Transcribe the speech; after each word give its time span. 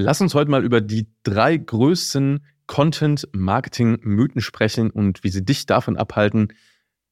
Lass 0.00 0.20
uns 0.20 0.34
heute 0.34 0.48
mal 0.48 0.64
über 0.64 0.80
die 0.80 1.08
drei 1.24 1.56
größten 1.56 2.46
Content-Marketing-Mythen 2.68 4.40
sprechen 4.40 4.92
und 4.92 5.24
wie 5.24 5.28
sie 5.28 5.44
dich 5.44 5.66
davon 5.66 5.96
abhalten, 5.96 6.52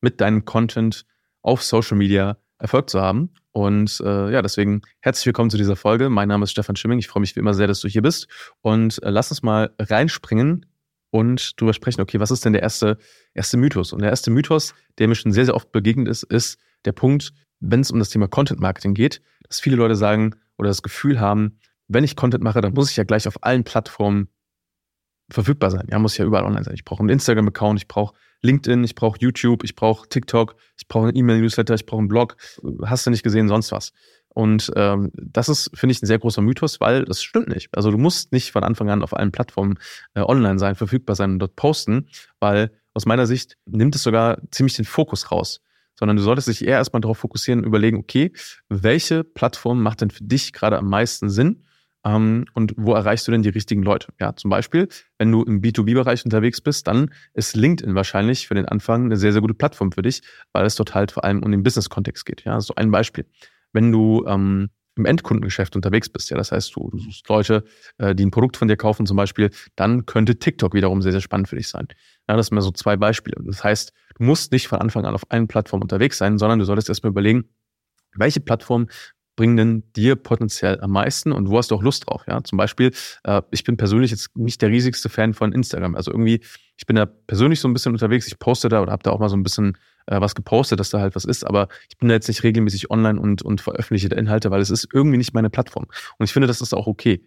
mit 0.00 0.20
deinem 0.20 0.44
Content 0.44 1.04
auf 1.42 1.64
Social 1.64 1.96
Media 1.96 2.38
Erfolg 2.58 2.88
zu 2.88 3.00
haben. 3.00 3.30
Und 3.50 4.00
äh, 4.04 4.30
ja, 4.30 4.40
deswegen 4.40 4.82
herzlich 5.00 5.26
willkommen 5.26 5.50
zu 5.50 5.56
dieser 5.56 5.74
Folge. 5.74 6.08
Mein 6.10 6.28
Name 6.28 6.44
ist 6.44 6.52
Stefan 6.52 6.76
Schimming. 6.76 7.00
Ich 7.00 7.08
freue 7.08 7.22
mich 7.22 7.34
wie 7.34 7.40
immer 7.40 7.54
sehr, 7.54 7.66
dass 7.66 7.80
du 7.80 7.88
hier 7.88 8.02
bist. 8.02 8.28
Und 8.60 9.02
äh, 9.02 9.10
lass 9.10 9.32
uns 9.32 9.42
mal 9.42 9.74
reinspringen 9.80 10.66
und 11.10 11.60
drüber 11.60 11.72
sprechen, 11.72 12.02
okay, 12.02 12.20
was 12.20 12.30
ist 12.30 12.44
denn 12.44 12.52
der 12.52 12.62
erste, 12.62 12.98
erste 13.34 13.56
Mythos? 13.56 13.92
Und 13.92 14.02
der 14.02 14.10
erste 14.10 14.30
Mythos, 14.30 14.74
der 14.98 15.08
mir 15.08 15.16
schon 15.16 15.32
sehr, 15.32 15.46
sehr 15.46 15.56
oft 15.56 15.72
begegnet 15.72 16.06
ist, 16.06 16.22
ist 16.22 16.60
der 16.84 16.92
Punkt, 16.92 17.32
wenn 17.58 17.80
es 17.80 17.90
um 17.90 17.98
das 17.98 18.10
Thema 18.10 18.28
Content 18.28 18.60
Marketing 18.60 18.94
geht, 18.94 19.22
dass 19.48 19.58
viele 19.58 19.74
Leute 19.74 19.96
sagen 19.96 20.36
oder 20.56 20.68
das 20.68 20.82
Gefühl 20.82 21.18
haben, 21.18 21.58
wenn 21.88 22.04
ich 22.04 22.16
Content 22.16 22.42
mache, 22.42 22.60
dann 22.60 22.74
muss 22.74 22.90
ich 22.90 22.96
ja 22.96 23.04
gleich 23.04 23.28
auf 23.28 23.42
allen 23.42 23.64
Plattformen 23.64 24.28
verfügbar 25.30 25.70
sein. 25.70 25.86
Ja, 25.90 25.98
muss 25.98 26.16
ja 26.16 26.24
überall 26.24 26.44
online 26.44 26.64
sein. 26.64 26.74
Ich 26.74 26.84
brauche 26.84 27.00
einen 27.00 27.08
Instagram-Account, 27.08 27.80
ich 27.80 27.88
brauche 27.88 28.14
LinkedIn, 28.42 28.84
ich 28.84 28.94
brauche 28.94 29.18
YouTube, 29.20 29.64
ich 29.64 29.74
brauche 29.74 30.08
TikTok, 30.08 30.56
ich 30.78 30.86
brauche 30.88 31.08
einen 31.08 31.16
E-Mail-Newsletter, 31.16 31.74
ich 31.74 31.86
brauche 31.86 32.00
einen 32.00 32.08
Blog. 32.08 32.36
Hast 32.84 33.06
du 33.06 33.10
nicht 33.10 33.22
gesehen, 33.22 33.48
sonst 33.48 33.72
was. 33.72 33.92
Und 34.28 34.70
ähm, 34.76 35.10
das 35.14 35.48
ist, 35.48 35.70
finde 35.74 35.92
ich, 35.92 36.02
ein 36.02 36.06
sehr 36.06 36.18
großer 36.18 36.42
Mythos, 36.42 36.78
weil 36.78 37.06
das 37.06 37.22
stimmt 37.22 37.48
nicht. 37.48 37.74
Also 37.74 37.90
du 37.90 37.96
musst 37.96 38.32
nicht 38.32 38.52
von 38.52 38.64
Anfang 38.64 38.90
an 38.90 39.02
auf 39.02 39.16
allen 39.16 39.32
Plattformen 39.32 39.78
äh, 40.14 40.20
online 40.20 40.58
sein, 40.58 40.74
verfügbar 40.74 41.16
sein 41.16 41.32
und 41.32 41.38
dort 41.38 41.56
posten, 41.56 42.08
weil 42.38 42.70
aus 42.92 43.06
meiner 43.06 43.26
Sicht 43.26 43.56
nimmt 43.64 43.94
es 43.94 44.02
sogar 44.02 44.38
ziemlich 44.50 44.76
den 44.76 44.84
Fokus 44.84 45.32
raus. 45.32 45.62
Sondern 45.98 46.18
du 46.18 46.22
solltest 46.22 46.48
dich 46.48 46.62
eher 46.62 46.76
erstmal 46.76 47.00
darauf 47.00 47.16
fokussieren 47.16 47.60
und 47.60 47.66
überlegen, 47.66 47.96
okay, 47.96 48.30
welche 48.68 49.24
Plattform 49.24 49.82
macht 49.82 50.02
denn 50.02 50.10
für 50.10 50.24
dich 50.24 50.52
gerade 50.52 50.76
am 50.76 50.90
meisten 50.90 51.30
Sinn? 51.30 51.64
Ähm, 52.06 52.44
und 52.54 52.72
wo 52.76 52.94
erreichst 52.94 53.26
du 53.26 53.32
denn 53.32 53.42
die 53.42 53.48
richtigen 53.48 53.82
Leute? 53.82 54.12
Ja, 54.20 54.36
zum 54.36 54.48
Beispiel, 54.48 54.88
wenn 55.18 55.32
du 55.32 55.42
im 55.42 55.60
B2B-Bereich 55.60 56.24
unterwegs 56.24 56.60
bist, 56.60 56.86
dann 56.86 57.10
ist 57.34 57.56
LinkedIn 57.56 57.96
wahrscheinlich 57.96 58.46
für 58.46 58.54
den 58.54 58.66
Anfang 58.66 59.06
eine 59.06 59.16
sehr, 59.16 59.32
sehr 59.32 59.40
gute 59.40 59.54
Plattform 59.54 59.90
für 59.90 60.02
dich, 60.02 60.22
weil 60.52 60.64
es 60.64 60.76
dort 60.76 60.94
halt 60.94 61.10
vor 61.10 61.24
allem 61.24 61.42
um 61.42 61.50
den 61.50 61.64
Business-Kontext 61.64 62.24
geht. 62.24 62.44
Ja, 62.44 62.60
so 62.60 62.74
ein 62.76 62.92
Beispiel. 62.92 63.26
Wenn 63.72 63.90
du 63.90 64.24
ähm, 64.28 64.70
im 64.94 65.04
Endkundengeschäft 65.04 65.74
unterwegs 65.74 66.08
bist, 66.08 66.30
ja, 66.30 66.36
das 66.36 66.52
heißt, 66.52 66.76
du, 66.76 66.90
du 66.90 66.98
suchst 66.98 67.28
Leute, 67.28 67.64
äh, 67.98 68.14
die 68.14 68.24
ein 68.24 68.30
Produkt 68.30 68.56
von 68.56 68.68
dir 68.68 68.76
kaufen 68.76 69.04
zum 69.04 69.16
Beispiel, 69.16 69.50
dann 69.74 70.06
könnte 70.06 70.38
TikTok 70.38 70.74
wiederum 70.74 71.02
sehr, 71.02 71.12
sehr 71.12 71.20
spannend 71.20 71.48
für 71.48 71.56
dich 71.56 71.68
sein. 71.68 71.88
Ja, 72.28 72.36
das 72.36 72.46
sind 72.46 72.54
mal 72.54 72.62
so 72.62 72.70
zwei 72.70 72.96
Beispiele. 72.96 73.36
Das 73.44 73.64
heißt, 73.64 73.92
du 74.16 74.24
musst 74.24 74.52
nicht 74.52 74.68
von 74.68 74.78
Anfang 74.78 75.04
an 75.06 75.14
auf 75.14 75.28
einer 75.30 75.46
Plattform 75.46 75.82
unterwegs 75.82 76.18
sein, 76.18 76.38
sondern 76.38 76.60
du 76.60 76.64
solltest 76.64 76.88
erstmal 76.88 77.10
überlegen, 77.10 77.48
welche 78.14 78.40
Plattform 78.40 78.86
bringen 79.36 79.56
denn 79.56 79.82
dir 79.94 80.16
potenziell 80.16 80.80
am 80.80 80.90
meisten 80.90 81.30
und 81.30 81.48
wo 81.48 81.58
hast 81.58 81.70
du 81.70 81.74
auch 81.76 81.82
Lust 81.82 82.08
drauf? 82.08 82.24
Ja, 82.26 82.42
zum 82.42 82.58
Beispiel, 82.58 82.92
äh, 83.24 83.42
ich 83.50 83.64
bin 83.64 83.76
persönlich 83.76 84.10
jetzt 84.10 84.36
nicht 84.36 84.60
der 84.62 84.70
riesigste 84.70 85.08
Fan 85.08 85.34
von 85.34 85.52
Instagram. 85.52 85.94
Also 85.94 86.10
irgendwie, 86.10 86.40
ich 86.76 86.86
bin 86.86 86.96
da 86.96 87.06
persönlich 87.06 87.60
so 87.60 87.68
ein 87.68 87.74
bisschen 87.74 87.92
unterwegs. 87.92 88.26
Ich 88.26 88.38
poste 88.38 88.68
da 88.68 88.82
oder 88.82 88.92
habe 88.92 89.02
da 89.02 89.10
auch 89.10 89.20
mal 89.20 89.28
so 89.28 89.36
ein 89.36 89.42
bisschen 89.42 89.76
äh, 90.06 90.20
was 90.20 90.34
gepostet, 90.34 90.80
dass 90.80 90.90
da 90.90 91.00
halt 91.00 91.14
was 91.14 91.24
ist. 91.24 91.46
Aber 91.46 91.68
ich 91.88 91.98
bin 91.98 92.08
da 92.08 92.14
jetzt 92.14 92.28
nicht 92.28 92.42
regelmäßig 92.42 92.90
online 92.90 93.20
und, 93.20 93.42
und 93.42 93.60
veröffentliche 93.60 94.08
da 94.08 94.16
Inhalte, 94.16 94.50
weil 94.50 94.60
es 94.60 94.70
ist 94.70 94.88
irgendwie 94.92 95.18
nicht 95.18 95.34
meine 95.34 95.50
Plattform. 95.50 95.86
Und 96.18 96.24
ich 96.24 96.32
finde, 96.32 96.48
das 96.48 96.60
ist 96.60 96.74
auch 96.74 96.86
okay. 96.86 97.22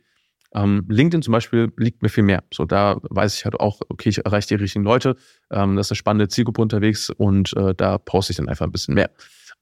Ähm, 0.54 0.86
LinkedIn 0.90 1.22
zum 1.22 1.32
Beispiel 1.32 1.72
liegt 1.78 2.02
mir 2.02 2.10
viel 2.10 2.24
mehr. 2.24 2.44
So, 2.52 2.66
da 2.66 2.98
weiß 3.04 3.36
ich 3.36 3.46
halt 3.46 3.60
auch, 3.60 3.82
okay, 3.90 4.10
ich 4.10 4.26
erreiche 4.26 4.48
die 4.48 4.56
richtigen 4.56 4.84
Leute, 4.84 5.16
ähm, 5.52 5.76
das 5.76 5.88
ist 5.88 5.92
eine 5.92 5.98
spannende 5.98 6.28
Zielgruppe 6.28 6.62
unterwegs 6.62 7.12
und 7.12 7.56
äh, 7.56 7.76
da 7.76 8.00
poste 8.00 8.32
ich 8.32 8.38
dann 8.38 8.50
einfach 8.50 8.66
ein 8.66 8.72
bisschen 8.72 8.96
mehr. 8.96 9.12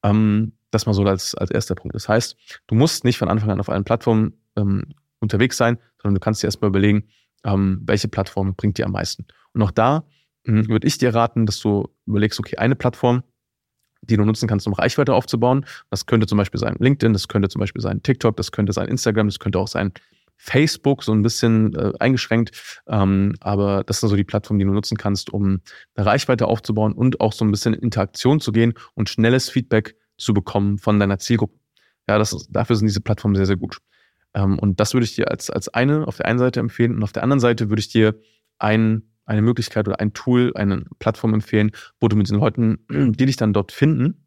Ähm, 0.02 0.52
das 0.70 0.86
mal 0.86 0.92
so 0.92 1.02
als, 1.04 1.34
als 1.34 1.50
erster 1.50 1.74
Punkt. 1.74 1.94
Das 1.94 2.08
heißt, 2.08 2.36
du 2.66 2.74
musst 2.74 3.04
nicht 3.04 3.18
von 3.18 3.28
Anfang 3.28 3.50
an 3.50 3.60
auf 3.60 3.68
allen 3.68 3.84
Plattformen 3.84 4.34
ähm, 4.56 4.94
unterwegs 5.20 5.56
sein, 5.56 5.78
sondern 6.00 6.14
du 6.14 6.20
kannst 6.20 6.42
dir 6.42 6.46
erstmal 6.46 6.68
überlegen, 6.68 7.08
ähm, 7.44 7.80
welche 7.84 8.08
Plattform 8.08 8.54
bringt 8.54 8.78
dir 8.78 8.86
am 8.86 8.92
meisten. 8.92 9.26
Und 9.52 9.62
auch 9.62 9.70
da 9.70 10.04
hm, 10.44 10.68
würde 10.68 10.86
ich 10.86 10.98
dir 10.98 11.14
raten, 11.14 11.46
dass 11.46 11.60
du 11.60 11.88
überlegst, 12.06 12.38
okay, 12.38 12.56
eine 12.56 12.76
Plattform, 12.76 13.22
die 14.02 14.16
du 14.16 14.24
nutzen 14.24 14.48
kannst, 14.48 14.66
um 14.66 14.74
Reichweite 14.74 15.14
aufzubauen. 15.14 15.64
Das 15.90 16.06
könnte 16.06 16.26
zum 16.26 16.38
Beispiel 16.38 16.60
sein 16.60 16.76
LinkedIn, 16.78 17.12
das 17.12 17.28
könnte 17.28 17.48
zum 17.48 17.60
Beispiel 17.60 17.82
sein 17.82 18.02
TikTok, 18.02 18.36
das 18.36 18.52
könnte 18.52 18.72
sein 18.72 18.88
Instagram, 18.88 19.26
das 19.28 19.38
könnte 19.38 19.58
auch 19.58 19.68
sein 19.68 19.92
Facebook, 20.38 21.02
so 21.02 21.12
ein 21.12 21.22
bisschen 21.22 21.74
äh, 21.74 21.92
eingeschränkt. 21.98 22.82
Ähm, 22.86 23.34
aber 23.40 23.84
das 23.84 24.00
sind 24.00 24.08
so 24.08 24.16
die 24.16 24.24
Plattformen, 24.24 24.58
die 24.58 24.64
du 24.64 24.72
nutzen 24.72 24.96
kannst, 24.96 25.30
um 25.32 25.60
eine 25.94 26.06
Reichweite 26.06 26.46
aufzubauen 26.46 26.92
und 26.92 27.20
auch 27.20 27.32
so 27.32 27.44
ein 27.44 27.50
bisschen 27.50 27.74
in 27.74 27.82
Interaktion 27.82 28.40
zu 28.40 28.52
gehen 28.52 28.74
und 28.94 29.10
schnelles 29.10 29.50
Feedback 29.50 29.96
zu 30.16 30.32
bekommen 30.32 30.78
von 30.78 30.98
deiner 30.98 31.18
Zielgruppe. 31.18 31.58
Ja, 32.08 32.18
das 32.18 32.48
dafür 32.50 32.76
sind 32.76 32.86
diese 32.86 33.00
Plattformen 33.00 33.34
sehr, 33.34 33.46
sehr 33.46 33.56
gut. 33.56 33.78
Ähm, 34.32 34.58
und 34.58 34.80
das 34.80 34.94
würde 34.94 35.04
ich 35.04 35.14
dir 35.14 35.30
als, 35.30 35.50
als 35.50 35.68
eine 35.68 36.06
auf 36.06 36.16
der 36.16 36.26
einen 36.26 36.38
Seite 36.38 36.60
empfehlen 36.60 36.94
und 36.94 37.02
auf 37.02 37.12
der 37.12 37.22
anderen 37.22 37.40
Seite 37.40 37.68
würde 37.68 37.80
ich 37.80 37.88
dir 37.88 38.18
ein, 38.58 39.02
eine 39.26 39.42
Möglichkeit 39.42 39.88
oder 39.88 40.00
ein 40.00 40.14
Tool, 40.14 40.52
eine 40.54 40.84
Plattform 40.98 41.34
empfehlen, 41.34 41.72
wo 42.00 42.08
du 42.08 42.16
mit 42.16 42.30
den 42.30 42.38
Leuten, 42.38 42.78
die 42.88 43.26
dich 43.26 43.36
dann 43.36 43.52
dort 43.52 43.72
finden, 43.72 44.24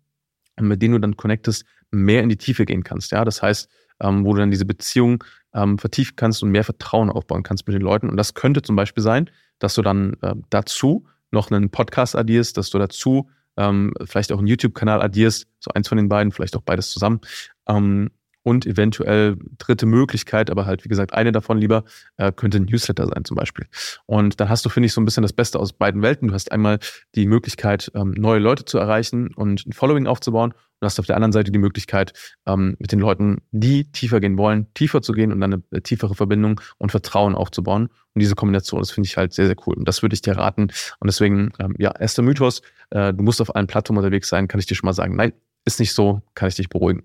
mit 0.60 0.82
denen 0.82 0.94
du 0.94 1.00
dann 1.00 1.18
connectest, 1.18 1.66
mehr 1.92 2.24
in 2.24 2.30
die 2.30 2.38
Tiefe 2.38 2.66
gehen 2.66 2.84
kannst. 2.84 3.12
Ja, 3.12 3.26
das 3.26 3.42
heißt, 3.42 3.70
ähm, 4.02 4.26
wo 4.26 4.34
du 4.34 4.40
dann 4.40 4.52
diese 4.52 4.66
Beziehung 4.66 5.24
ähm, 5.54 5.78
vertiefen 5.78 6.16
kannst 6.16 6.44
und 6.44 6.52
mehr 6.52 6.64
Vertrauen 6.64 7.10
aufbauen 7.10 7.44
kannst 7.44 7.68
mit 7.68 7.74
den 7.74 7.82
Leuten. 7.82 8.10
Und 8.10 8.18
das 8.18 8.34
könnte 8.34 8.62
zum 8.62 8.76
Beispiel 8.76 9.04
sein, 9.04 9.30
dass 9.60 9.76
du 9.76 9.82
dann 9.82 10.18
äh, 10.22 10.36
dazu 10.50 11.06
noch 11.32 11.52
einen 11.52 11.70
Podcast 11.70 12.16
addierst, 12.16 12.58
dass 12.58 12.70
du 12.70 12.80
dazu 12.80 13.30
ähm, 13.58 13.94
vielleicht 14.06 14.32
auch 14.32 14.38
einen 14.38 14.48
YouTube-Kanal 14.48 15.02
addierst, 15.02 15.48
so 15.60 15.72
eins 15.72 15.88
von 15.88 15.98
den 15.98 16.10
beiden, 16.10 16.32
vielleicht 16.32 16.56
auch 16.56 16.62
beides 16.62 16.92
zusammen. 16.92 17.22
Ähm, 17.68 18.12
und 18.44 18.66
eventuell 18.66 19.38
dritte 19.58 19.86
Möglichkeit, 19.86 20.50
aber 20.50 20.66
halt 20.66 20.84
wie 20.84 20.90
gesagt 20.90 21.14
eine 21.14 21.32
davon 21.32 21.58
lieber, 21.58 21.84
äh, 22.18 22.32
könnte 22.32 22.58
ein 22.58 22.66
Newsletter 22.66 23.08
sein 23.08 23.24
zum 23.26 23.36
Beispiel. 23.36 23.68
Und 24.06 24.40
dann 24.40 24.50
hast 24.50 24.66
du, 24.66 24.70
finde 24.70 24.88
ich, 24.88 24.94
so 24.94 25.02
ein 25.02 25.06
bisschen 25.06 25.24
das 25.24 25.34
Beste 25.34 25.60
aus 25.60 25.74
beiden 25.74 26.02
Welten. 26.02 26.30
Du 26.30 26.34
hast 26.34 26.52
einmal 26.52 26.80
die 27.16 27.28
Möglichkeit, 27.28 27.92
ähm, 27.96 28.12
neue 28.12 28.40
Leute 28.40 28.66
zu 28.66 28.78
erreichen 28.78 29.34
und 29.36 29.66
ein 29.66 29.74
Following 29.74 30.08
aufzubauen 30.08 30.52
und 30.52 30.86
hast 30.86 31.00
auf 31.00 31.06
der 31.06 31.16
anderen 31.16 31.32
Seite 31.32 31.52
die 31.52 31.60
Möglichkeit, 31.60 32.14
ähm, 32.48 32.76
mit 32.80 32.92
den 32.92 33.00
Leuten, 33.00 33.42
die 33.52 33.92
tiefer 33.92 34.20
gehen 34.20 34.38
wollen, 34.38 34.74
tiefer 34.74 35.02
zu 35.02 35.14
gehen 35.14 35.32
und 35.32 35.40
dann 35.40 35.64
eine 35.72 35.84
tiefere 35.84 36.16
Verbindung 36.16 36.60
und 36.80 36.92
Vertrauen 36.92 37.36
aufzubauen. 37.36 37.88
Und 38.14 38.20
diese 38.20 38.36
Kombination, 38.36 38.80
das 38.80 38.92
finde 38.92 39.08
ich 39.08 39.18
halt 39.18 39.34
sehr, 39.34 39.46
sehr 39.46 39.56
cool. 39.68 39.76
Und 39.76 39.88
das 39.88 40.02
würde 40.02 40.16
ich 40.16 40.22
dir 40.22 40.36
raten. 40.36 40.64
Und 40.64 41.08
deswegen, 41.08 41.52
ähm, 41.60 41.76
ja, 41.78 41.92
erster 41.92 42.24
Mythos, 42.24 42.62
äh, 42.90 43.14
du 43.14 43.24
musst 43.24 43.42
auf 43.42 43.56
allen 43.56 43.68
Plattformen 43.68 44.00
unterwegs 44.00 44.28
sein, 44.30 44.48
kann 44.48 44.60
ich 44.60 44.66
dir 44.66 44.76
schon 44.76 44.88
mal 44.88 44.94
sagen. 44.94 45.16
Nein, 45.16 45.34
ist 45.66 45.80
nicht 45.80 45.94
so, 45.94 46.22
kann 46.34 46.50
ich 46.50 46.56
dich 46.56 46.70
beruhigen. 46.70 47.04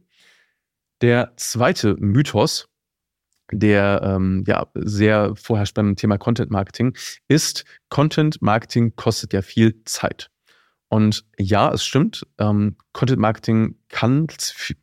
Der 1.03 1.33
zweite 1.37 1.97
Mythos, 1.99 2.69
der 3.53 4.01
ähm, 4.03 4.45
ja 4.47 4.67
sehr 4.75 5.37
vorherrscht 5.37 5.75
beim 5.75 5.97
Thema 5.97 6.19
Content 6.19 6.51
Marketing, 6.51 6.97
ist, 7.29 7.65
Content 7.91 8.41
Marketing 8.41 8.97
kostet 8.97 9.33
ja 9.33 9.43
viel 9.43 9.83
Zeit. 9.85 10.31
Und 10.89 11.25
ja, 11.39 11.73
es 11.73 11.85
stimmt, 11.85 12.27
ähm, 12.39 12.77
Content 12.93 13.21
Marketing 13.21 13.77
kann, 13.89 14.27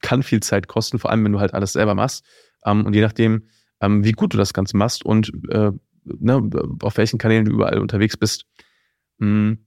kann 0.02 0.22
viel 0.22 0.42
Zeit 0.42 0.68
kosten, 0.68 1.00
vor 1.00 1.10
allem 1.10 1.24
wenn 1.24 1.32
du 1.32 1.40
halt 1.40 1.54
alles 1.54 1.74
selber 1.74 1.96
machst. 1.96 2.26
Ähm, 2.66 2.86
und 2.86 2.94
je 2.94 3.02
nachdem, 3.02 3.48
ähm, 3.82 4.04
wie 4.04 4.12
gut 4.12 4.34
du 4.34 4.38
das 4.38 4.54
Ganze 4.54 4.78
machst 4.78 5.06
und 5.06 5.32
äh, 5.50 5.72
ne, 6.04 6.50
auf 6.82 6.98
welchen 6.98 7.20
Kanälen 7.20 7.46
du 7.46 7.52
überall 7.52 7.80
unterwegs 7.80 8.18
bist. 8.18 8.46
Mh, 9.18 9.28
hm, 9.28 9.66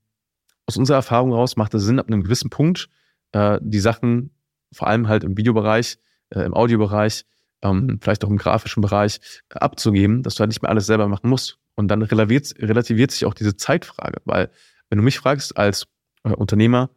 aus 0.67 0.77
unserer 0.77 0.97
Erfahrung 0.97 1.31
heraus 1.31 1.57
macht 1.57 1.75
es 1.75 1.85
Sinn, 1.85 1.99
ab 1.99 2.09
einem 2.09 2.23
gewissen 2.23 2.51
Punkt 2.51 2.89
äh, 3.33 3.59
die 3.63 3.79
Sachen, 3.79 4.35
vor 4.73 4.89
allem 4.89 5.09
halt 5.09 5.25
im 5.25 5.37
Videobereich, 5.37 5.99
äh, 6.31 6.41
im 6.41 6.55
Audiobereich, 6.55 7.25
ähm, 7.63 7.99
vielleicht 8.01 8.25
auch 8.25 8.31
im 8.31 8.37
grafischen 8.37 8.81
Bereich, 8.81 9.21
äh, 9.51 9.59
abzugeben, 9.59 10.23
dass 10.23 10.35
du 10.35 10.41
halt 10.41 10.49
nicht 10.49 10.63
mehr 10.63 10.71
alles 10.71 10.87
selber 10.87 11.09
machen 11.09 11.31
musst. 11.31 11.59
Und 11.75 11.89
dann 11.89 12.03
relativiert, 12.03 13.11
sich 13.11 13.27
auch 13.27 13.35
diese 13.35 13.57
Zeitfrage, 13.57 14.23
weil 14.25 14.51
wenn 14.89 14.99
du 14.99 15.05
mich 15.05 15.19
fragst 15.19 15.57
als 15.57 15.87
äh, 16.25 16.31
Unternehmer, 16.31 16.91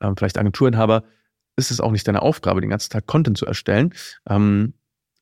ähm, 0.00 0.16
vielleicht 0.16 0.38
Agenturinhaber, 0.38 1.04
ist 1.56 1.72
es 1.72 1.80
auch 1.80 1.90
nicht 1.90 2.06
deine 2.06 2.22
Aufgabe, 2.22 2.60
den 2.60 2.70
ganzen 2.70 2.90
Tag 2.90 3.06
Content 3.06 3.36
zu 3.36 3.46
erstellen, 3.46 3.92
ähm, 4.28 4.74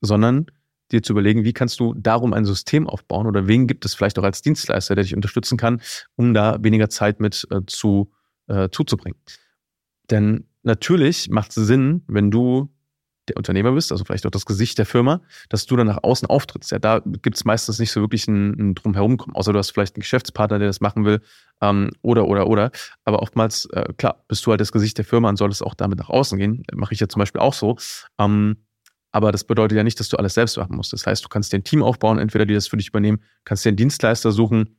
sondern 0.02 0.46
dir 0.92 1.02
zu 1.02 1.12
überlegen, 1.12 1.44
wie 1.44 1.52
kannst 1.52 1.80
du 1.80 1.94
darum 1.94 2.32
ein 2.32 2.44
System 2.44 2.86
aufbauen 2.86 3.26
oder 3.26 3.48
wen 3.48 3.66
gibt 3.66 3.84
es 3.84 3.94
vielleicht 3.94 4.18
auch 4.18 4.24
als 4.24 4.42
Dienstleister, 4.42 4.94
der 4.94 5.04
dich 5.04 5.16
unterstützen 5.16 5.56
kann, 5.56 5.80
um 6.14 6.34
da 6.34 6.62
weniger 6.62 6.88
Zeit 6.88 7.18
mit 7.18 7.46
äh, 7.50 7.62
zu, 7.66 8.12
äh, 8.46 8.68
zuzubringen. 8.70 9.18
Denn 10.10 10.46
natürlich 10.62 11.28
macht 11.30 11.56
es 11.56 11.66
Sinn, 11.66 12.04
wenn 12.06 12.30
du 12.30 12.72
der 13.28 13.36
Unternehmer 13.36 13.72
bist, 13.72 13.92
also 13.92 14.04
vielleicht 14.04 14.26
auch 14.26 14.30
das 14.30 14.46
Gesicht 14.46 14.78
der 14.78 14.86
Firma, 14.86 15.20
dass 15.48 15.66
du 15.66 15.76
dann 15.76 15.86
nach 15.86 16.02
außen 16.02 16.28
auftrittst. 16.28 16.70
Ja, 16.70 16.78
da 16.78 17.00
gibt 17.04 17.36
es 17.36 17.44
meistens 17.44 17.78
nicht 17.78 17.90
so 17.90 18.00
wirklich 18.00 18.26
ein, 18.28 18.52
ein 18.58 18.74
Drumherumkommen, 18.74 19.36
außer 19.36 19.52
du 19.52 19.58
hast 19.58 19.70
vielleicht 19.70 19.96
einen 19.96 20.02
Geschäftspartner, 20.02 20.58
der 20.58 20.68
das 20.68 20.80
machen 20.80 21.04
will, 21.04 21.20
ähm, 21.60 21.90
oder, 22.02 22.28
oder, 22.28 22.46
oder. 22.46 22.70
Aber 23.04 23.20
oftmals, 23.20 23.66
äh, 23.72 23.92
klar, 23.96 24.24
bist 24.28 24.44
du 24.46 24.50
halt 24.50 24.60
das 24.60 24.72
Gesicht 24.72 24.98
der 24.98 25.04
Firma 25.04 25.28
und 25.28 25.36
solltest 25.36 25.62
auch 25.64 25.74
damit 25.74 25.98
nach 25.98 26.10
außen 26.10 26.38
gehen. 26.38 26.62
Mache 26.74 26.94
ich 26.94 27.00
ja 27.00 27.08
zum 27.08 27.20
Beispiel 27.20 27.40
auch 27.40 27.54
so. 27.54 27.76
Ähm, 28.18 28.56
aber 29.12 29.32
das 29.32 29.44
bedeutet 29.44 29.76
ja 29.76 29.82
nicht, 29.82 29.98
dass 29.98 30.10
du 30.10 30.18
alles 30.18 30.34
selbst 30.34 30.58
machen 30.58 30.76
musst. 30.76 30.92
Das 30.92 31.06
heißt, 31.06 31.24
du 31.24 31.28
kannst 31.28 31.52
dir 31.52 31.58
ein 31.58 31.64
Team 31.64 31.82
aufbauen, 31.82 32.18
entweder 32.18 32.44
die 32.44 32.54
das 32.54 32.68
für 32.68 32.76
dich 32.76 32.88
übernehmen, 32.88 33.22
kannst 33.44 33.64
dir 33.64 33.70
einen 33.70 33.76
Dienstleister 33.78 34.30
suchen, 34.30 34.76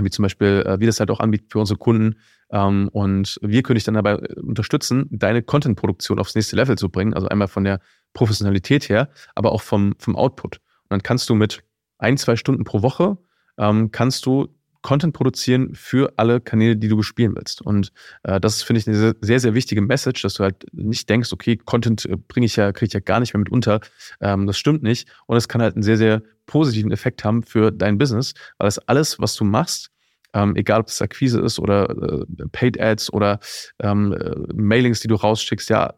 wie 0.00 0.10
zum 0.10 0.22
Beispiel, 0.22 0.64
äh, 0.66 0.80
wie 0.80 0.86
das 0.86 1.00
halt 1.00 1.10
auch 1.10 1.20
anbietet 1.20 1.52
für 1.52 1.58
unsere 1.58 1.78
Kunden. 1.78 2.16
Ähm, 2.50 2.88
und 2.92 3.38
wir 3.42 3.62
können 3.62 3.76
dich 3.76 3.84
dann 3.84 3.94
dabei 3.94 4.14
äh, 4.14 4.40
unterstützen, 4.40 5.06
deine 5.10 5.42
Content-Produktion 5.42 6.18
aufs 6.18 6.34
nächste 6.34 6.56
Level 6.56 6.76
zu 6.76 6.88
bringen. 6.88 7.14
Also 7.14 7.28
einmal 7.28 7.48
von 7.48 7.64
der 7.64 7.80
Professionalität 8.12 8.88
her, 8.88 9.10
aber 9.34 9.52
auch 9.52 9.62
vom, 9.62 9.94
vom 9.98 10.16
Output. 10.16 10.56
Und 10.56 10.90
dann 10.90 11.02
kannst 11.02 11.28
du 11.28 11.34
mit 11.34 11.62
ein, 11.98 12.16
zwei 12.16 12.36
Stunden 12.36 12.64
pro 12.64 12.82
Woche 12.82 13.18
ähm, 13.60 13.90
kannst 13.90 14.26
du 14.26 14.48
Content 14.82 15.12
produzieren 15.12 15.74
für 15.74 16.12
alle 16.16 16.40
Kanäle, 16.40 16.76
die 16.76 16.88
du 16.88 16.96
bespielen 16.96 17.34
willst. 17.34 17.62
Und 17.62 17.92
äh, 18.22 18.40
das 18.40 18.62
finde 18.62 18.80
ich, 18.80 18.88
eine 18.88 19.14
sehr, 19.20 19.40
sehr 19.40 19.54
wichtige 19.54 19.80
Message, 19.80 20.22
dass 20.22 20.34
du 20.34 20.44
halt 20.44 20.66
nicht 20.72 21.08
denkst, 21.08 21.32
okay, 21.32 21.56
Content 21.56 22.06
äh, 22.06 22.16
bringe 22.16 22.46
ich 22.46 22.56
ja, 22.56 22.72
kriege 22.72 22.88
ich 22.88 22.94
ja 22.94 23.00
gar 23.00 23.20
nicht 23.20 23.34
mehr 23.34 23.40
mit 23.40 23.50
unter. 23.50 23.80
Ähm, 24.20 24.46
das 24.46 24.58
stimmt 24.58 24.82
nicht. 24.82 25.08
Und 25.26 25.36
es 25.36 25.48
kann 25.48 25.62
halt 25.62 25.74
einen 25.74 25.82
sehr, 25.82 25.98
sehr 25.98 26.22
positiven 26.46 26.92
Effekt 26.92 27.24
haben 27.24 27.42
für 27.42 27.70
dein 27.70 27.98
Business, 27.98 28.34
weil 28.58 28.66
das 28.66 28.78
alles, 28.78 29.18
was 29.18 29.34
du 29.36 29.44
machst, 29.44 29.90
ähm, 30.34 30.56
egal 30.56 30.80
ob 30.80 30.88
es 30.88 31.02
Akquise 31.02 31.40
ist 31.40 31.58
oder 31.58 31.90
äh, 31.90 32.46
Paid 32.52 32.80
Ads 32.80 33.12
oder 33.12 33.40
ähm, 33.80 34.12
äh, 34.12 34.34
Mailings, 34.54 35.00
die 35.00 35.08
du 35.08 35.16
rausschickst, 35.16 35.70
ja, 35.70 35.92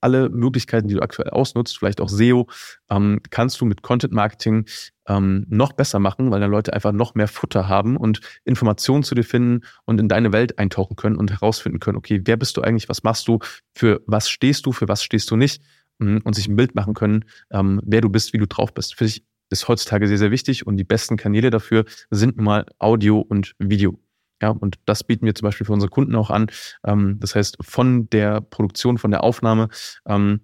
alle 0.00 0.28
Möglichkeiten, 0.28 0.88
die 0.88 0.94
du 0.94 1.00
aktuell 1.00 1.30
ausnutzt, 1.30 1.78
vielleicht 1.78 2.00
auch 2.00 2.08
SEO, 2.08 2.48
ähm, 2.90 3.20
kannst 3.30 3.60
du 3.60 3.64
mit 3.64 3.82
Content 3.82 4.12
Marketing 4.12 4.66
ähm, 5.08 5.46
noch 5.48 5.72
besser 5.72 5.98
machen, 5.98 6.30
weil 6.30 6.40
dann 6.40 6.50
Leute 6.50 6.72
einfach 6.72 6.92
noch 6.92 7.14
mehr 7.14 7.28
Futter 7.28 7.68
haben 7.68 7.96
und 7.96 8.20
Informationen 8.44 9.02
zu 9.02 9.14
dir 9.14 9.24
finden 9.24 9.64
und 9.84 10.00
in 10.00 10.08
deine 10.08 10.32
Welt 10.32 10.58
eintauchen 10.58 10.96
können 10.96 11.16
und 11.16 11.30
herausfinden 11.30 11.80
können, 11.80 11.98
okay, 11.98 12.20
wer 12.24 12.36
bist 12.36 12.56
du 12.56 12.62
eigentlich, 12.62 12.88
was 12.88 13.02
machst 13.02 13.26
du, 13.28 13.38
für 13.74 14.02
was 14.06 14.28
stehst 14.28 14.66
du, 14.66 14.72
für 14.72 14.88
was 14.88 15.02
stehst 15.02 15.30
du 15.30 15.36
nicht 15.36 15.62
mm, 15.98 16.18
und 16.24 16.34
sich 16.34 16.48
ein 16.48 16.56
Bild 16.56 16.74
machen 16.74 16.94
können, 16.94 17.24
ähm, 17.50 17.80
wer 17.84 18.00
du 18.00 18.10
bist, 18.10 18.32
wie 18.32 18.38
du 18.38 18.46
drauf 18.46 18.72
bist. 18.74 18.94
Finde 18.94 19.10
ich 19.10 19.24
ist 19.50 19.66
heutzutage 19.66 20.06
sehr, 20.08 20.18
sehr 20.18 20.30
wichtig 20.30 20.66
und 20.66 20.76
die 20.76 20.84
besten 20.84 21.16
Kanäle 21.16 21.50
dafür 21.50 21.84
sind 22.10 22.36
nun 22.36 22.44
mal 22.44 22.66
Audio 22.78 23.20
und 23.20 23.54
Video. 23.58 23.98
Ja, 24.40 24.50
und 24.50 24.76
das 24.84 25.04
bieten 25.04 25.26
wir 25.26 25.34
zum 25.34 25.46
Beispiel 25.46 25.66
für 25.66 25.72
unsere 25.72 25.90
Kunden 25.90 26.14
auch 26.14 26.30
an. 26.30 26.46
Ähm, 26.86 27.16
das 27.18 27.34
heißt, 27.34 27.56
von 27.60 28.08
der 28.10 28.40
Produktion, 28.40 28.98
von 28.98 29.10
der 29.10 29.24
Aufnahme, 29.24 29.68
ähm, 30.06 30.42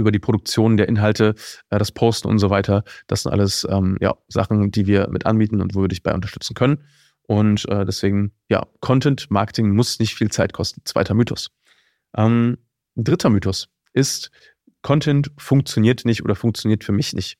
über 0.00 0.10
die 0.10 0.18
Produktion 0.18 0.76
der 0.76 0.88
Inhalte, 0.88 1.34
äh, 1.70 1.78
das 1.78 1.92
Posten 1.92 2.28
und 2.28 2.38
so 2.38 2.50
weiter, 2.50 2.82
das 3.06 3.22
sind 3.22 3.32
alles 3.32 3.66
ähm, 3.70 3.96
ja, 4.00 4.14
Sachen, 4.28 4.70
die 4.70 4.86
wir 4.86 5.08
mit 5.10 5.26
anbieten 5.26 5.60
und 5.60 5.74
wo 5.74 5.82
wir 5.82 5.88
dich 5.88 6.02
bei 6.02 6.12
unterstützen 6.12 6.54
können. 6.54 6.82
Und 7.22 7.68
äh, 7.68 7.84
deswegen, 7.84 8.32
ja, 8.48 8.66
Content 8.80 9.30
Marketing 9.30 9.70
muss 9.70 10.00
nicht 10.00 10.16
viel 10.16 10.30
Zeit 10.30 10.52
kosten. 10.52 10.82
Zweiter 10.84 11.14
Mythos. 11.14 11.50
Ähm, 12.16 12.58
dritter 12.96 13.30
Mythos 13.30 13.68
ist, 13.92 14.30
Content 14.82 15.30
funktioniert 15.38 16.04
nicht 16.04 16.24
oder 16.24 16.34
funktioniert 16.34 16.82
für 16.82 16.92
mich 16.92 17.12
nicht. 17.12 17.38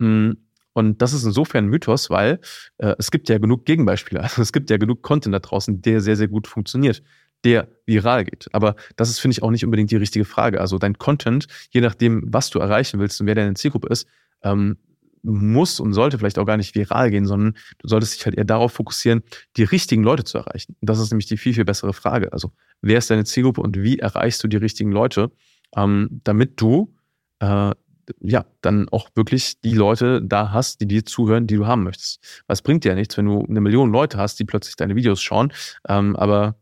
Hm, 0.00 0.38
und 0.72 1.00
das 1.00 1.12
ist 1.12 1.24
insofern 1.24 1.64
ein 1.64 1.68
Mythos, 1.68 2.10
weil 2.10 2.38
äh, 2.78 2.94
es 2.98 3.10
gibt 3.10 3.28
ja 3.28 3.38
genug 3.38 3.64
Gegenbeispiele. 3.64 4.20
Also 4.22 4.42
es 4.42 4.52
gibt 4.52 4.70
ja 4.70 4.76
genug 4.76 5.02
Content 5.02 5.34
da 5.34 5.38
draußen, 5.38 5.80
der 5.80 6.00
sehr, 6.00 6.16
sehr 6.16 6.28
gut 6.28 6.46
funktioniert, 6.46 7.02
der 7.44 7.68
viral 7.86 8.24
geht. 8.24 8.48
Aber 8.52 8.76
das 8.96 9.10
ist, 9.10 9.18
finde 9.18 9.32
ich, 9.32 9.42
auch 9.42 9.50
nicht 9.50 9.64
unbedingt 9.64 9.90
die 9.90 9.96
richtige 9.96 10.24
Frage. 10.24 10.60
Also 10.60 10.78
dein 10.78 10.98
Content, 10.98 11.46
je 11.70 11.80
nachdem, 11.80 12.22
was 12.26 12.50
du 12.50 12.58
erreichen 12.58 12.98
willst 12.98 13.20
und 13.20 13.26
wer 13.26 13.34
deine 13.34 13.54
Zielgruppe 13.54 13.88
ist, 13.88 14.08
ähm, 14.42 14.76
muss 15.22 15.80
und 15.80 15.92
sollte 15.92 16.18
vielleicht 16.18 16.38
auch 16.38 16.46
gar 16.46 16.56
nicht 16.56 16.74
viral 16.74 17.10
gehen, 17.10 17.26
sondern 17.26 17.54
du 17.78 17.88
solltest 17.88 18.14
dich 18.14 18.26
halt 18.26 18.36
eher 18.36 18.44
darauf 18.44 18.72
fokussieren, 18.72 19.22
die 19.56 19.64
richtigen 19.64 20.04
Leute 20.04 20.24
zu 20.24 20.38
erreichen. 20.38 20.76
Und 20.80 20.88
das 20.88 21.00
ist 21.00 21.10
nämlich 21.10 21.26
die 21.26 21.36
viel, 21.36 21.52
viel 21.54 21.64
bessere 21.64 21.92
Frage. 21.92 22.32
Also, 22.32 22.52
wer 22.80 22.98
ist 22.98 23.10
deine 23.10 23.24
Zielgruppe 23.24 23.60
und 23.60 23.82
wie 23.82 23.98
erreichst 23.98 24.42
du 24.44 24.48
die 24.48 24.56
richtigen 24.56 24.92
Leute, 24.92 25.32
ähm, 25.76 26.20
damit 26.22 26.60
du 26.60 26.94
äh, 27.40 27.72
ja, 28.20 28.46
dann 28.60 28.88
auch 28.90 29.08
wirklich 29.14 29.60
die 29.60 29.74
Leute 29.74 30.22
da 30.22 30.52
hast, 30.52 30.80
die 30.80 30.86
dir 30.86 31.04
zuhören, 31.04 31.48
die 31.48 31.56
du 31.56 31.66
haben 31.66 31.82
möchtest. 31.82 32.42
Was 32.46 32.62
bringt 32.62 32.84
dir 32.84 32.90
ja 32.90 32.94
nichts, 32.94 33.16
wenn 33.16 33.26
du 33.26 33.44
eine 33.44 33.60
Million 33.60 33.90
Leute 33.90 34.18
hast, 34.18 34.38
die 34.38 34.44
plötzlich 34.44 34.76
deine 34.76 34.94
Videos 34.94 35.20
schauen, 35.20 35.52
ähm, 35.88 36.14
aber 36.14 36.56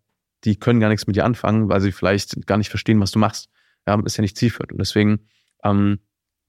die 0.44 0.56
können 0.56 0.80
gar 0.80 0.88
nichts 0.88 1.06
mit 1.06 1.16
dir 1.16 1.24
anfangen, 1.24 1.68
weil 1.68 1.80
sie 1.80 1.92
vielleicht 1.92 2.46
gar 2.46 2.58
nicht 2.58 2.70
verstehen, 2.70 3.00
was 3.00 3.10
du 3.10 3.18
machst. 3.18 3.48
Ja, 3.86 4.00
ist 4.04 4.16
ja 4.16 4.22
nicht 4.22 4.36
zielführend. 4.36 4.72
Und 4.72 4.78
deswegen, 4.78 5.20
ähm, 5.62 5.98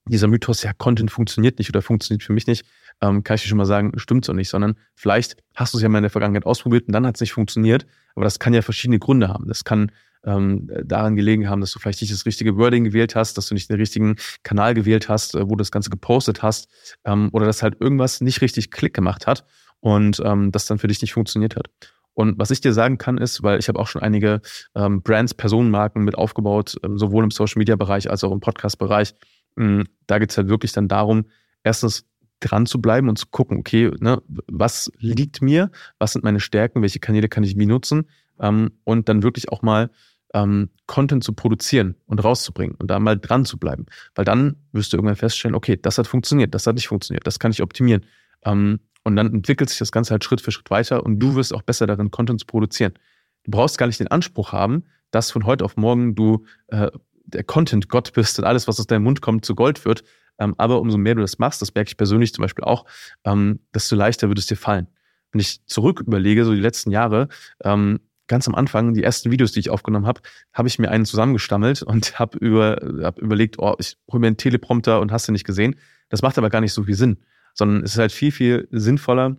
dieser 0.08 0.28
Mythos, 0.28 0.64
ja, 0.64 0.74
Content 0.74 1.12
funktioniert 1.12 1.58
nicht 1.58 1.70
oder 1.70 1.82
funktioniert 1.82 2.24
für 2.24 2.34
mich 2.34 2.48
nicht, 2.48 2.66
ähm, 3.02 3.24
kann 3.24 3.36
ich 3.36 3.42
dir 3.42 3.48
schon 3.48 3.58
mal 3.58 3.66
sagen, 3.66 3.92
stimmt 3.98 4.26
so 4.26 4.34
nicht, 4.34 4.50
sondern 4.50 4.76
vielleicht 4.94 5.38
hast 5.56 5.74
du 5.74 5.78
es 5.78 5.82
ja 5.82 5.90
mal 5.90 5.98
in 5.98 6.04
der 6.04 6.12
Vergangenheit 6.12 6.46
ausprobiert 6.46 6.88
und 6.88 6.94
dann 6.94 7.06
hat 7.06 7.16
es 7.16 7.22
nicht 7.22 7.34
funktioniert, 7.34 7.86
aber 8.16 8.24
das 8.24 8.40
kann 8.40 8.54
ja 8.54 8.62
verschiedene 8.62 9.00
Gründe 9.00 9.28
haben. 9.28 9.48
Das 9.48 9.64
kann 9.64 9.92
ähm, 10.26 10.70
daran 10.84 11.16
gelegen 11.16 11.50
haben, 11.50 11.62
dass 11.62 11.72
du 11.72 11.80
vielleicht 11.80 12.02
nicht 12.02 12.14
das 12.14 12.26
richtige 12.26 12.58
Wording 12.58 12.84
gewählt 12.84 13.16
hast, 13.16 13.38
dass 13.38 13.48
du 13.48 13.54
nicht 13.54 13.70
den 13.70 13.78
richtigen 13.78 14.16
Kanal 14.44 14.74
gewählt 14.74 15.10
hast, 15.10 15.36
äh, 15.36 15.44
wo 15.44 15.50
du 15.50 15.58
das 15.58 15.72
Ganze 15.72 15.90
gepostet 15.90 16.42
hast 16.42 16.68
ähm, 17.04 17.30
oder 17.32 17.46
dass 17.46 17.64
halt 17.64 17.80
irgendwas 17.80 18.22
nicht 18.22 18.42
richtig 18.42 18.72
Klick 18.72 18.94
gemacht 18.94 19.28
hat 19.28 19.46
und 19.80 20.22
ähm, 20.24 20.52
das 20.52 20.66
dann 20.66 20.80
für 20.80 20.88
dich 20.88 21.02
nicht 21.02 21.14
funktioniert 21.14 21.56
hat. 21.56 21.68
Und 22.16 22.40
was 22.40 22.50
ich 22.50 22.62
dir 22.62 22.74
sagen 22.74 22.98
kann, 22.98 23.18
ist, 23.18 23.44
weil 23.44 23.60
ich 23.60 23.68
habe 23.68 23.78
auch 23.78 23.88
schon 23.88 24.02
einige 24.02 24.42
ähm, 24.74 25.04
Brands, 25.04 25.34
Personenmarken 25.34 26.04
mit 26.04 26.18
aufgebaut, 26.18 26.78
ähm, 26.84 26.98
sowohl 26.98 27.24
im 27.24 27.32
Social-Media-Bereich 27.32 28.10
als 28.10 28.24
auch 28.24 28.32
im 28.32 28.40
Podcast-Bereich. 28.40 29.14
Ähm, 29.58 29.86
da 30.08 30.18
geht 30.18 30.32
es 30.32 30.38
halt 30.38 30.48
wirklich 30.48 30.72
dann 30.72 30.88
darum, 30.88 31.26
erstens 31.64 32.06
dran 32.40 32.66
zu 32.66 32.82
bleiben 32.82 33.10
und 33.10 33.18
zu 33.18 33.28
gucken, 33.28 33.58
okay, 33.58 33.92
ne, 34.00 34.22
was 34.28 34.92
liegt 34.98 35.42
mir, 35.42 35.72
was 36.00 36.14
sind 36.14 36.24
meine 36.24 36.40
Stärken, 36.40 36.82
welche 36.82 37.00
Kanäle 37.00 37.30
kann 37.30 37.44
ich 37.44 37.58
wie 37.58 37.66
nutzen 37.66 38.10
ähm, 38.40 38.72
und 38.84 39.10
dann 39.10 39.24
wirklich 39.24 39.50
auch 39.50 39.62
mal 39.62 39.90
ähm, 40.34 40.70
Content 40.86 41.24
zu 41.24 41.34
produzieren 41.34 41.96
und 42.06 42.24
rauszubringen 42.24 42.76
und 42.76 42.90
da 42.92 43.00
mal 43.00 43.18
dran 43.18 43.46
zu 43.46 43.58
bleiben. 43.58 43.86
Weil 44.16 44.26
dann 44.26 44.58
wirst 44.72 44.94
du 44.94 44.98
irgendwann 44.98 45.16
feststellen, 45.16 45.56
okay, 45.56 45.78
das 45.82 45.98
hat 45.98 46.08
funktioniert, 46.08 46.54
das 46.54 46.68
hat 46.68 46.76
nicht 46.76 46.88
funktioniert, 46.88 47.26
das 47.26 47.40
kann 47.40 47.52
ich 47.52 47.62
optimieren. 47.62 48.06
Und 49.06 49.16
dann 49.16 49.34
entwickelt 49.34 49.70
sich 49.70 49.78
das 49.78 49.92
Ganze 49.92 50.12
halt 50.12 50.24
Schritt 50.24 50.42
für 50.42 50.52
Schritt 50.52 50.70
weiter 50.72 51.06
und 51.06 51.20
du 51.20 51.36
wirst 51.36 51.54
auch 51.54 51.62
besser 51.62 51.86
darin, 51.86 52.10
Content 52.10 52.40
zu 52.40 52.48
produzieren. 52.48 52.94
Du 53.44 53.52
brauchst 53.52 53.78
gar 53.78 53.86
nicht 53.86 54.00
den 54.00 54.08
Anspruch 54.08 54.52
haben, 54.52 54.84
dass 55.12 55.32
von 55.32 55.46
heute 55.46 55.64
auf 55.64 55.78
morgen 55.78 56.16
du 56.16 56.46
äh, 56.68 56.90
der 57.26 57.44
Content-Gott 57.44 58.14
bist 58.14 58.40
und 58.40 58.46
alles, 58.46 58.68
was 58.68 58.80
aus 58.80 58.88
deinem 58.88 59.04
Mund 59.04 59.22
kommt, 59.22 59.46
zu 59.46 59.54
Gold 59.54 59.86
wird. 59.86 60.04
Ähm, 60.40 60.56
aber 60.58 60.82
umso 60.82 60.98
mehr 60.98 61.14
du 61.14 61.22
das 61.22 61.38
machst, 61.38 61.62
das 61.62 61.74
merke 61.74 61.90
ich 61.90 61.98
persönlich 61.98 62.34
zum 62.34 62.42
Beispiel 62.42 62.64
auch, 62.64 62.86
ähm, 63.24 63.60
desto 63.74 63.96
leichter 63.96 64.28
wird 64.28 64.40
es 64.40 64.48
dir 64.48 64.58
fallen. 64.58 64.88
Wenn 65.32 65.40
ich 65.40 65.64
zurück 65.66 66.02
überlege, 66.02 66.44
so 66.44 66.54
die 66.54 66.60
letzten 66.60 66.90
Jahre, 66.90 67.30
ähm, 67.64 68.00
ganz 68.28 68.48
am 68.48 68.56
Anfang, 68.56 68.96
die 68.96 69.04
ersten 69.04 69.30
Videos, 69.30 69.52
die 69.52 69.60
ich 69.60 69.70
aufgenommen 69.70 70.08
habe, 70.08 70.22
habe 70.52 70.68
ich 70.68 70.80
mir 70.80 70.90
einen 70.90 71.06
zusammengestammelt 71.06 71.84
und 71.84 72.20
habe 72.20 72.38
über, 72.40 72.78
hab 73.04 73.20
überlegt, 73.20 73.60
oh, 73.60 73.76
ich 73.78 73.98
hole 74.12 74.20
mir 74.20 74.28
einen 74.28 74.38
Teleprompter 74.38 75.00
und 75.00 75.12
hast 75.12 75.28
du 75.28 75.32
nicht 75.32 75.46
gesehen. 75.46 75.76
Das 76.10 76.22
macht 76.22 76.38
aber 76.38 76.50
gar 76.50 76.62
nicht 76.62 76.74
so 76.74 76.84
viel 76.84 76.96
Sinn, 76.96 77.18
sondern 77.56 77.84
es 77.84 77.94
ist 77.94 77.98
halt 77.98 78.12
viel, 78.12 78.32
viel 78.32 78.68
sinnvoller, 78.72 79.38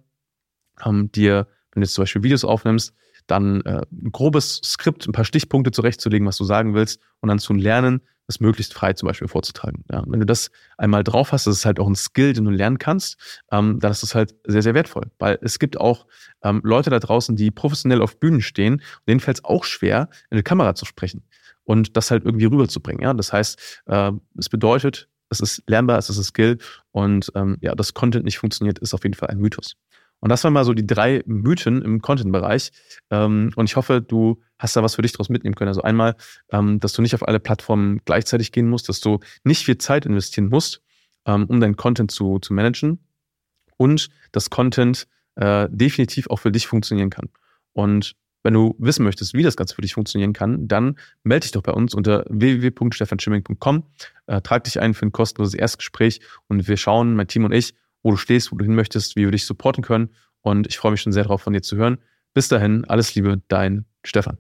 ähm, 0.85 1.13
dir, 1.13 1.47
wenn 1.73 1.83
du 1.83 1.85
jetzt 1.87 1.95
zum 1.95 2.03
Beispiel 2.03 2.25
Videos 2.25 2.45
aufnimmst, 2.45 2.93
dann 3.29 3.61
äh, 3.63 3.83
ein 3.93 4.11
grobes 4.13 4.61
Skript, 4.65 5.07
ein 5.07 5.13
paar 5.13 5.25
Stichpunkte 5.25 5.71
zurechtzulegen, 5.71 6.27
was 6.27 6.37
du 6.37 6.45
sagen 6.45 6.75
willst 6.75 7.01
und 7.21 7.29
dann 7.29 7.39
zu 7.39 7.53
lernen, 7.53 8.01
das 8.27 8.41
möglichst 8.41 8.75
frei 8.75 8.93
zum 8.93 9.07
Beispiel 9.07 9.29
vorzutragen. 9.29 9.85
Ja, 9.91 10.03
wenn 10.07 10.19
du 10.19 10.27
das 10.27 10.51
einmal 10.79 11.05
drauf 11.05 11.33
hast, 11.33 11.47
das 11.47 11.59
ist 11.59 11.65
halt 11.65 11.79
auch 11.79 11.87
ein 11.87 11.95
Skill, 11.95 12.33
den 12.33 12.45
du 12.45 12.51
lernen 12.51 12.79
kannst, 12.79 13.41
ähm, 13.53 13.79
dann 13.79 13.93
ist 13.93 14.03
das 14.03 14.15
halt 14.15 14.35
sehr, 14.45 14.63
sehr 14.63 14.75
wertvoll. 14.75 15.11
Weil 15.19 15.39
es 15.43 15.59
gibt 15.59 15.79
auch 15.79 16.07
ähm, 16.43 16.61
Leute 16.65 16.91
da 16.91 16.99
draußen, 16.99 17.37
die 17.37 17.51
professionell 17.51 18.03
auf 18.03 18.19
Bühnen 18.19 18.41
stehen, 18.41 18.75
und 18.75 19.09
denen 19.09 19.21
fällt 19.21 19.39
es 19.39 19.45
auch 19.45 19.65
schwer, 19.65 20.09
in 20.31 20.37
eine 20.37 20.43
Kamera 20.43 20.75
zu 20.75 20.85
sprechen 20.85 21.23
und 21.65 21.97
das 21.97 22.11
halt 22.11 22.25
irgendwie 22.25 22.47
rüberzubringen. 22.47 23.03
Ja, 23.03 23.15
das 23.15 23.33
heißt, 23.33 23.83
äh, 23.87 24.13
es 24.37 24.49
bedeutet, 24.49 25.09
es 25.31 25.41
ist 25.41 25.63
lernbar, 25.67 25.99
es 25.99 26.11
ist 26.11 26.19
ein 26.19 26.25
Skill 26.25 26.59
und 26.93 27.33
ähm, 27.35 27.57
ja, 27.61 27.75
dass 27.75 27.95
Content 27.95 28.25
nicht 28.25 28.39
funktioniert, 28.39 28.79
ist 28.79 28.95
auf 28.95 29.05
jeden 29.05 29.15
Fall 29.15 29.29
ein 29.31 29.39
Mythos. 29.39 29.77
Und 30.21 30.31
das 30.31 30.43
waren 30.45 30.53
mal 30.53 30.65
so 30.65 30.73
die 30.73 30.87
drei 30.87 31.23
Mythen 31.27 31.83
im 31.83 32.01
Content-Bereich. 32.01 32.73
Ähm, 33.11 33.53
und 33.55 33.67
ich 33.67 33.77
hoffe, 33.77 34.01
du 34.01 34.41
hast 34.59 34.75
da 34.75 34.83
was 34.83 34.95
für 34.95 35.03
dich 35.03 35.13
draus 35.13 35.29
mitnehmen 35.29 35.55
können. 35.55 35.69
Also 35.69 35.83
einmal, 35.83 36.17
ähm, 36.51 36.81
dass 36.81 36.95
du 36.95 37.03
nicht 37.03 37.15
auf 37.15 37.27
alle 37.27 37.39
Plattformen 37.39 38.01
gleichzeitig 38.05 38.53
gehen 38.53 38.69
musst, 38.69 38.89
dass 38.89 39.01
du 39.01 39.21
nicht 39.45 39.65
viel 39.65 39.79
Zeit 39.79 40.07
investieren 40.07 40.49
musst, 40.49 40.83
ähm, 41.27 41.45
um 41.47 41.61
deinen 41.61 41.77
Content 41.77 42.11
zu, 42.11 42.39
zu 42.39 42.55
managen. 42.55 43.07
Und 43.77 44.09
dass 44.33 44.49
Content 44.49 45.07
äh, 45.35 45.69
definitiv 45.71 46.31
auch 46.31 46.39
für 46.39 46.51
dich 46.51 46.67
funktionieren 46.67 47.11
kann. 47.11 47.29
Und 47.73 48.17
wenn 48.47 48.55
du 48.55 48.77
wissen 48.79 49.03
möchtest, 49.03 49.35
wie 49.35 49.43
das 49.43 49.57
Ganze 49.57 49.75
für 49.75 49.83
dich 49.83 49.95
funktionieren 49.95 50.33
kann, 50.33 50.69
dann 50.69 50.95
melde 51.25 51.43
dich 51.43 51.51
doch 51.51 51.63
bei 51.63 51.73
uns 51.73 51.95
unter 51.95 52.25
www.stefanschimming.com, 52.29 53.83
äh, 54.29 54.41
trag 54.41 54.63
dich 54.63 54.79
ein 54.81 54.95
für 54.95 55.05
ein 55.05 55.11
kostenloses 55.11 55.55
Erstgespräch 55.55 56.21
und 56.47 56.69
wir 56.69 56.77
schauen, 56.77 57.17
mein 57.17 57.27
Team 57.27 57.45
und 57.45 57.51
ich, 57.51 57.75
wo 58.05 58.13
du 58.13 58.17
stehst, 58.17 58.53
wo 58.53 58.57
du 58.57 58.65
hin 58.65 58.77
möchtest, 58.77 59.17
wie 59.17 59.25
wir 59.25 59.33
dich 59.33 59.47
supporten 59.47 59.83
können. 59.83 60.11
Und 60.43 60.69
ich 60.69 60.79
freue 60.79 60.93
mich 60.93 61.01
schon 61.01 61.13
sehr 61.13 61.25
darauf, 61.25 61.43
von 61.43 61.55
dir 61.55 61.63
zu 61.63 61.77
hören. 61.77 61.99
Bis 62.35 62.47
dahin, 62.47 62.85
alles 62.85 63.17
Liebe, 63.17 63.43
dein 63.49 63.85
Stefan. 64.05 64.39